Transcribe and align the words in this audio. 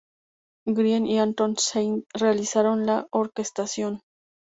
Grieg 0.65 1.05
y 1.05 1.19
Anton 1.19 1.57
Seidl 1.59 2.07
realizaron 2.15 2.87
la 2.87 3.05
orquestación. 3.11 4.01